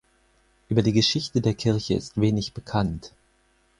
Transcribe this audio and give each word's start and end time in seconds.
Über 0.67 0.81
die 0.81 0.93
Geschichte 0.93 1.41
der 1.41 1.53
Kirche 1.53 1.93
ist 1.93 2.19
wenig 2.19 2.55
bekannt. 2.55 3.13